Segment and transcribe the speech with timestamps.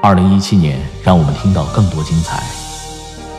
[0.00, 2.40] 二零一七年让我们听到更多精彩。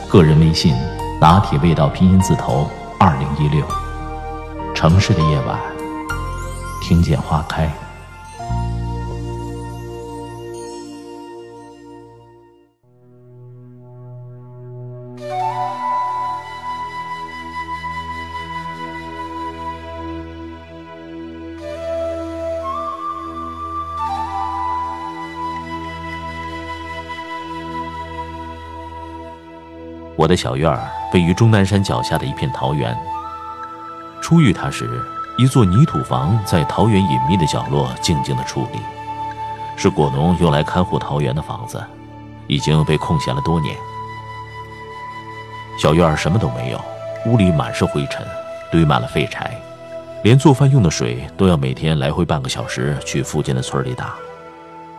[0.08, 0.74] 个人微信：
[1.18, 3.64] 拿铁味道拼音字头二零一六。
[4.74, 5.58] 城市的夜晚，
[6.82, 7.72] 听见花开。
[30.20, 32.94] 我的小院儿位于终南山脚下的一片桃园。
[34.20, 35.02] 初遇它时，
[35.38, 38.78] 一座泥土房在桃园隐秘的角落静静地矗立，
[39.78, 41.82] 是果农用来看护桃园的房子，
[42.46, 43.74] 已经被空闲了多年。
[45.78, 46.78] 小院儿什么都没有，
[47.24, 48.22] 屋里满是灰尘，
[48.70, 49.58] 堆满了废柴，
[50.22, 54.14] 连做饭用的水都要每天来回半个小时去附近的村里打。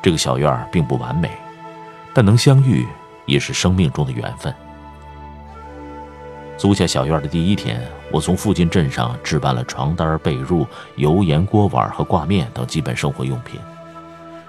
[0.01, 1.29] 这个小院儿并不完美，
[2.11, 2.87] 但能相遇
[3.27, 4.51] 也是生命中的缘分。
[6.61, 7.81] 租下小院的第一天，
[8.11, 10.63] 我从附近镇上置办了床单、被褥、
[10.95, 13.59] 油盐锅碗和挂面等基本生活用品，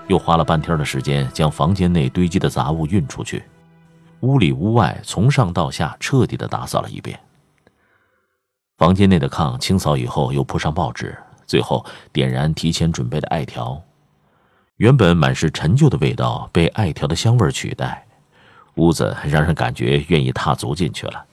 [0.09, 3.43] 又花了半天的时间将房间内堆积的杂物运出去，
[4.21, 7.19] 屋里屋外从上到下彻底的打扫了一遍。
[8.77, 13.83] 房间内的炕清扫以后，又铺上报纸，最后点燃提前准备的艾条。
[14.77, 18.05] 原本满是陈旧的味道被艾条的香味取代，
[18.75, 21.25] 屋子让人感觉愿意踏足进去了。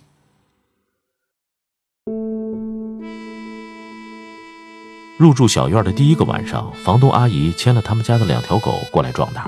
[5.19, 9.45] 入住小院的第一个晚上，房东阿姨牵了他们家的两条狗过来壮胆。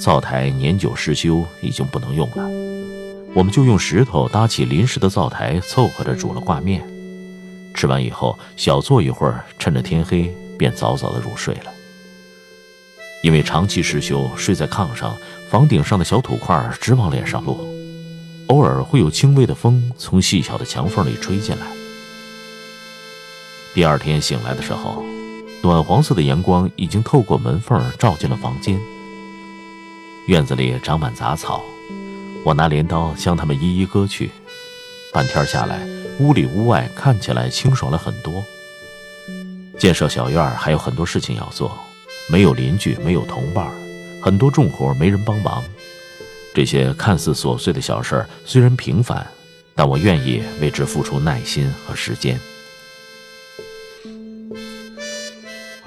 [0.00, 2.48] 灶台年久失修，已经不能用了，
[3.34, 6.82] 我们就用石头搭起临时的灶台，凑合着煮了挂面。
[7.74, 11.70] 吃完以后，小坐一会儿，趁着天黑，便早早的入睡了。
[13.22, 15.14] 因为长期失修，睡在炕上，
[15.50, 17.62] 房顶上的小土块直往脸上落，
[18.46, 21.66] 偶尔会有轻微的风从细小的墙缝里吹进来。
[23.72, 25.04] 第二天醒来的时候，
[25.62, 28.78] 暖黄色的阳光已经透过门缝照进了房间。
[30.26, 31.62] 院子里长满杂草，
[32.44, 34.30] 我拿镰刀将它们一一割去。
[35.12, 35.86] 半天下来，
[36.18, 38.42] 屋里屋外看起来清爽了很多。
[39.78, 41.78] 建设小院还有很多事情要做，
[42.28, 43.70] 没有邻居，没有同伴，
[44.20, 45.62] 很多重活没人帮忙。
[46.52, 49.24] 这些看似琐碎的小事虽然平凡，
[49.76, 52.38] 但我愿意为之付出耐心和时间。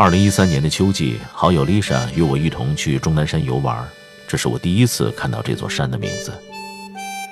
[0.03, 3.87] 二零一三年的秋季，好友丽莎与我一同去终南山游玩，
[4.27, 6.33] 这是我第一次看到这座山的名字。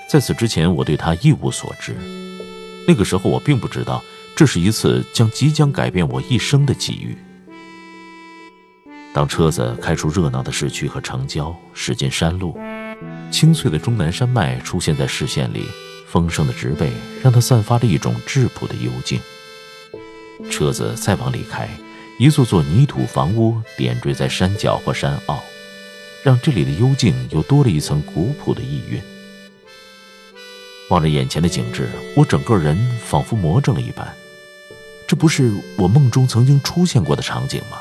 [0.10, 1.94] 在此之前，我对它一无所知。
[2.88, 4.02] 那个时候，我并不知道
[4.38, 7.18] 这是一次将即将改变我一生的机遇。
[9.14, 12.58] 当车子开出热闹的市区和城郊，驶进山路，
[13.30, 15.66] 清脆的终南山脉出现在视线里，
[16.08, 19.20] 丰盛的植被让它散发着一种质朴的幽静。
[20.50, 21.70] 车子再往里开。
[22.22, 25.42] 一座座泥土房屋点缀在山脚或山坳，
[26.22, 29.02] 让这里的幽静又多了一层古朴的意蕴。
[30.92, 34.08] 望着眼前的景致，我整个人仿佛魔怔了一般。
[35.08, 37.80] 这不是我梦中曾经出现过的场景吗？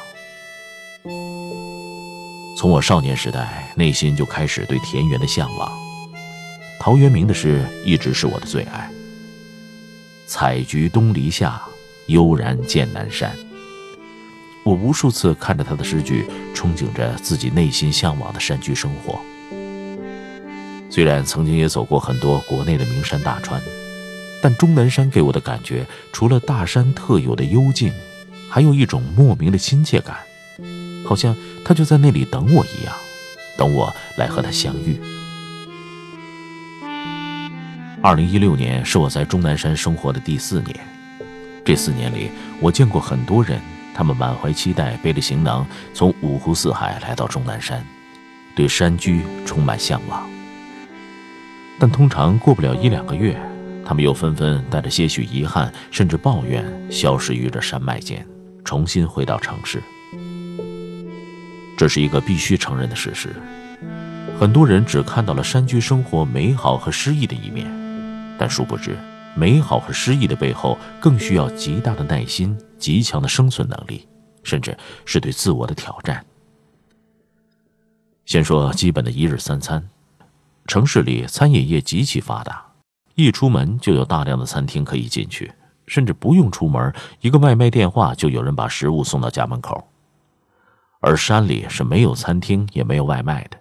[2.57, 5.71] 从我少年时代，内心就开始对田园的向往。
[6.81, 8.91] 陶渊明的诗一直是我的最爱。
[10.27, 11.61] 采菊东篱下，
[12.07, 13.37] 悠然见南山。
[14.63, 19.19] 我无数次看着他的诗句，憧憬着自己内心向往的山居生活。
[20.91, 23.61] 虽然曾经也走过很多国内的名山大川，
[24.43, 27.93] 但终南山给我的感觉，除了大山特有的幽静，
[28.51, 30.19] 还有一种莫名的亲切感，
[31.07, 32.95] 好像他就在那里等我一样，
[33.57, 35.01] 等我来和他相遇。
[38.03, 40.79] 二零一六年是我在终南山生活的第四年，
[41.65, 42.31] 这四年里，
[42.61, 43.59] 我见过很多人。
[44.01, 47.85] 他们满怀期待，背着行囊从五湖四海来到终南山，
[48.55, 50.27] 对山居充满向往。
[51.79, 53.39] 但通常过不了一两个月，
[53.85, 58.27] 他们又纷纷带着些许遗憾，甚至抱怨，消失于这山脉间，
[58.65, 59.83] 重新回到城市。
[61.77, 63.29] 这是一个必须承认的事实。
[64.39, 67.71] 很多人只看到了山居生活美好和诗意的一面，
[68.39, 68.97] 但殊不知，
[69.35, 74.07] 美好和诗意的背后更需要极大的耐心、极强的生存能力，
[74.43, 76.25] 甚至是对自我的挑战。
[78.27, 79.89] 先说基本的一日三餐，
[80.67, 82.65] 城市里餐饮业极其发达，
[83.15, 85.53] 一出门就有大量的餐厅可以进去，
[85.87, 89.89] 甚至不用出门，一个外卖电话就有人把食物送到家门口。
[91.01, 93.57] 而山里是没有餐厅，也没有外卖的，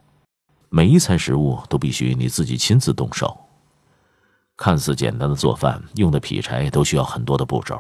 [0.70, 3.49] 每一餐食物都必须你自己亲自动手。
[4.60, 7.80] 看似简单的做饭，用的劈柴都需要很多的步骤。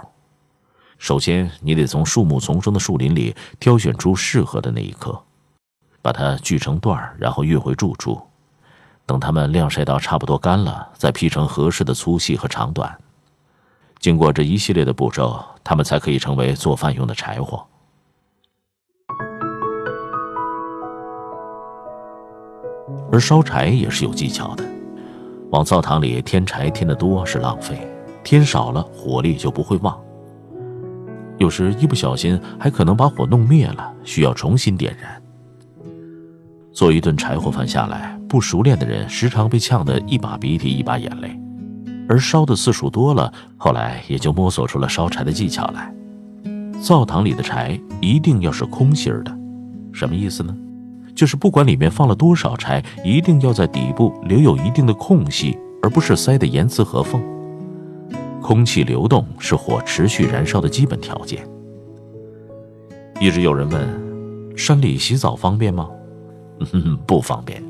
[0.97, 5.21] 首先，你得从树木丛生的树林里挑选出适合的那一棵，
[6.01, 8.21] 把它锯成段，然后运回住处。
[9.05, 12.97] 等它们晾晒到差不多干了，再劈成合适的粗细和长短。
[13.99, 17.65] 经过这一系列的步骤，它们才可以成为做饭用的柴火。
[23.11, 24.63] 而烧柴也是有技巧的，
[25.51, 27.87] 往灶堂里添柴添的多是浪费，
[28.23, 29.99] 添少了火力就不会旺。
[31.37, 35.21] 有时一不小心还可能把火弄灭了，需要重新点燃。
[36.71, 41.39] 做一顿柴火饭下来，不熟练的人时常被呛得一把鼻涕一把眼泪，
[42.07, 45.93] 而烧的次数多了，后来也就摸索出了烧柴的技巧来。
[46.81, 49.35] 灶堂里的柴一定要是空心儿的，
[49.91, 50.55] 什么意思呢？
[51.19, 57.21] 就是不管里面放了多少柴，一定要在底部留有一定的空隙，而不是塞得严丝合缝。
[58.41, 61.45] 空气流动是火持续燃烧的基本条件。
[63.19, 63.85] 一直有人问：
[64.55, 65.89] 山里洗澡方便吗？
[67.05, 67.61] 不方便。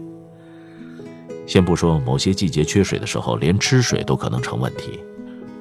[1.47, 4.99] 先不说某些季节缺水的时候，连吃水都可能成问题。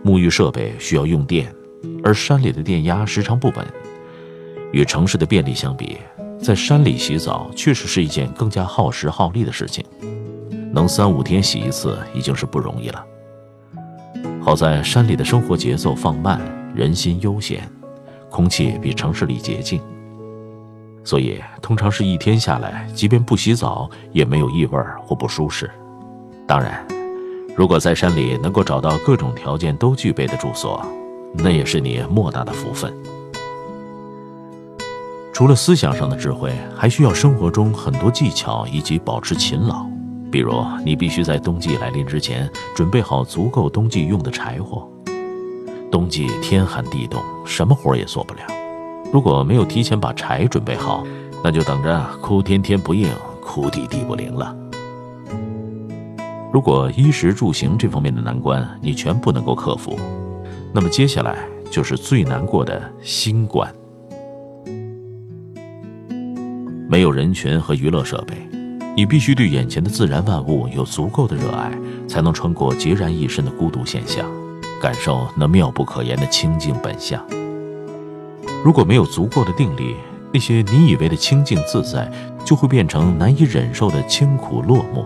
[0.05, 1.51] 沐浴设备需要用电，
[2.05, 3.67] 而山里的电压时常不稳。
[4.73, 5.97] 与城市的便利相比，
[6.41, 9.85] 在山里洗澡确实是一件更加耗时耗力的事情，
[10.73, 13.05] 能三五天洗一次已经是不容易了。
[14.41, 16.41] 好在山里的生活节奏放慢，
[16.75, 17.69] 人心悠闲，
[18.31, 19.81] 空气比城市里洁净，
[21.05, 25.71] 所以通常是一天下来，即便不洗澡也没有异味或不舒适。
[26.47, 26.87] 当然，
[27.55, 30.83] 如果在山里能够找到各种条件都具备的住所，
[31.35, 32.91] 那也是你莫大的福分。
[35.39, 39.87] 除了思想上的智慧，还需要生活中很多技巧以及保持勤劳。
[40.33, 40.53] 比如，
[40.85, 44.91] 你必须在冬季来临之前准备好足够冬季用的柴火。
[45.93, 48.41] 冬季天寒地冻，什么活也做不了。
[49.13, 51.05] 如果没有提前把柴准备好，
[51.45, 53.09] 那就等着哭天天不应，
[53.41, 54.53] 哭地地不灵了。
[56.53, 59.97] 如果衣食住行这方面的难关你全部能够克服，
[60.75, 61.39] 那么接下来
[61.71, 63.73] 就是最难过的心关。
[66.91, 68.35] 没有人群和娱乐设备，
[68.97, 71.71] 你必须对眼前的自然万物有足够的热爱，
[72.09, 74.27] 才能穿过孑然一身的孤独现象，
[74.81, 77.23] 感受那妙不可言的清净本相。
[78.65, 79.97] 如果没有足够的定力，
[80.33, 82.11] 那些你以为的清净自在，
[82.43, 85.05] 就会变成难以忍受的清苦落寞；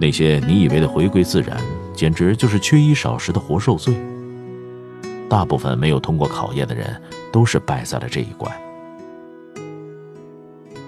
[0.00, 1.54] 那些你以为的回归自然，
[1.94, 3.94] 简直就是缺衣少食的活受罪。
[5.28, 6.98] 大部分没有通过考验的人，
[7.30, 8.50] 都是败在了这一关。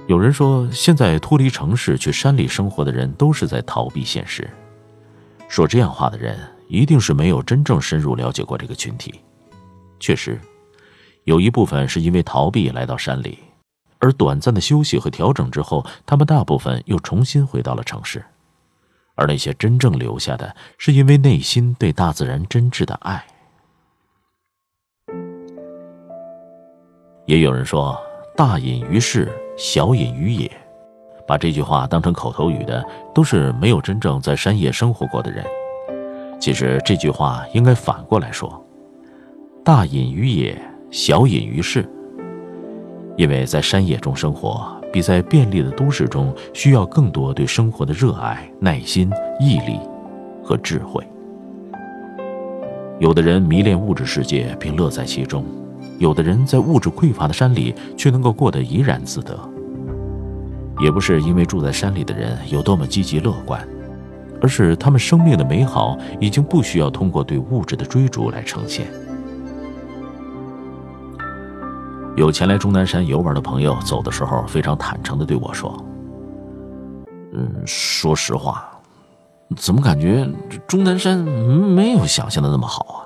[0.07, 4.49] 有人说，现在脱离城市去山里生活的人都是在逃避现实。
[5.49, 6.39] 说这样话的人，
[6.69, 9.21] 一定是没有真正深入了解过这个群体。
[9.99, 10.39] 确实，
[11.25, 13.39] 有一部分是因为逃避来到山里，
[13.99, 18.23] 而短暂的休息和调整之后，他们大部分又重新回到了城市。
[19.15, 23.25] 而那些真正留下的，是因为内心对大自然真挚的爱。
[27.25, 27.99] 也有人说，
[28.37, 29.31] 大隐于市。
[29.57, 30.51] 小隐于野，
[31.29, 35.45] 把这句话当成口头语的，都是没有真正在山野生活过的人。
[36.41, 38.61] 其实这句话应该反过来说：
[39.63, 40.61] 大隐于野，
[40.91, 41.89] 小隐于市。
[43.17, 49.79] 因为在山野中生活，比在便利的都市中需要更多对生活的热爱、耐心、毅力
[50.43, 51.01] 和智慧。
[52.99, 55.45] 有的人迷恋物质世界，并乐在其中。
[55.99, 59.39] 有的人在物质匮乏的山里，却能够过得怡然自得。
[60.81, 63.67] 也不是因为住在山里的人有多么积极乐观，
[64.43, 68.87] 而是他们生命的美好已经不需要通过对物质的追逐来呈现。
[72.17, 75.73] 有前来终南山游玩的朋友，走的时候非常坦诚地对我说
[77.33, 78.69] ：“嗯，说实话，
[79.57, 80.29] 怎么感觉
[80.67, 82.99] 终南山没有想象的那么好啊？”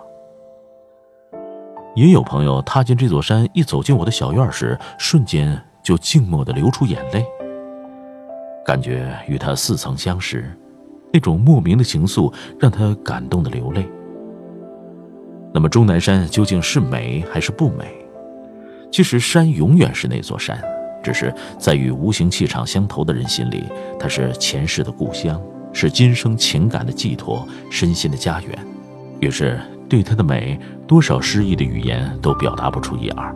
[1.99, 7.27] 也有朋友踏进这座山，一走进我的小院时，瞬间就静默地流出眼泪。
[8.65, 10.57] 感觉与他似曾相识，
[11.13, 13.85] 那种莫名的情愫让他感动的流泪。
[15.53, 17.93] 那么终南山究竟是美还是不美？
[18.93, 20.57] 其实山永远是那座山，
[21.03, 23.65] 只是在与无形气场相投的人心里，
[23.99, 28.57] 它是前世的故乡，是今生情感的寄托，身心的家园。
[29.19, 29.59] 于是
[29.89, 33.35] 对它的美，多少诗意的语言都表达不出一二。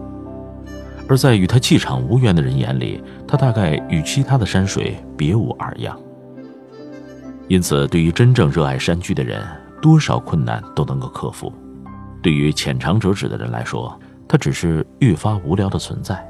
[1.09, 5.99] 而在与他气场无缘的人眼里，他大概与其他的山水别无二样。
[7.49, 9.45] 因此，对于真正热爱山居的人，
[9.83, 11.53] 多少困难都能够克服。
[12.23, 16.25] 对于浅尝辄止的人来说，它只是愈发无聊的存在。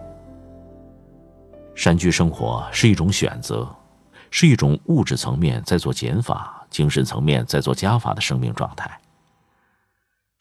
[1.74, 3.68] 山居生活是一种选择，
[4.30, 8.90] 是一种物质层面在做减法，精神层面在做加法的生命状态。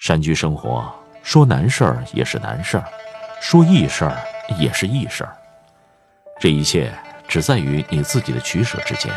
[0.01, 0.91] 山居生活
[1.21, 2.83] 说难事儿也是难事儿，
[3.39, 4.17] 说易事儿
[4.57, 5.31] 也是易事儿，
[6.39, 6.91] 这一切
[7.27, 9.13] 只在于你自己的取舍之间。